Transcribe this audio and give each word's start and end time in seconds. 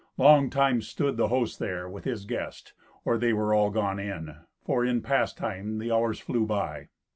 Long 0.17 0.49
time 0.49 0.81
stood 0.81 1.15
the 1.15 1.27
host 1.27 1.59
there 1.59 1.87
with 1.87 2.05
his 2.05 2.25
guest 2.25 2.73
or 3.05 3.19
they 3.19 3.33
were 3.33 3.53
all 3.53 3.69
gone 3.69 3.99
in, 3.99 4.35
for 4.65 4.83
in 4.83 5.03
pastime 5.03 5.77
the 5.77 5.91
hours 5.91 6.19
flew 6.19 6.47
by. 6.47 6.87